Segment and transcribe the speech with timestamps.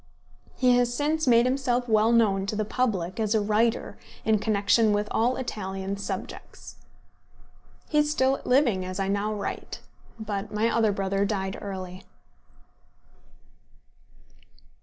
[0.55, 4.93] He has since made himself well known to the public as a writer in connection
[4.93, 6.77] with all Italian subjects.
[7.87, 9.79] He is still living as I now write.
[10.19, 12.03] But my other brother died early.